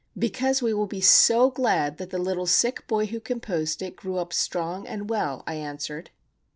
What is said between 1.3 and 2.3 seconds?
glad that the